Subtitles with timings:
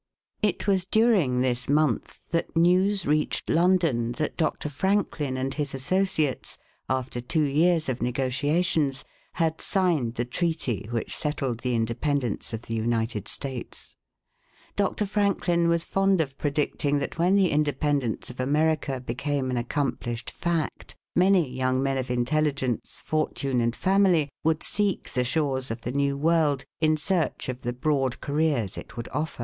[0.41, 4.67] It was during this month that news reached London, that Dr.
[4.67, 6.57] Franklin and his associates,
[6.89, 12.73] after two years of negotiations, had signed the treaty which settled the independence of the
[12.73, 13.93] United States.
[14.75, 15.05] Dr.
[15.05, 20.95] Franklin was fond of predicting that when the independence of America became an accomplished fact,
[21.15, 26.17] many youn^ men of intelligence, fortune, and family, would seek the shores of the New
[26.17, 29.39] World in search of the broad careers it would offer.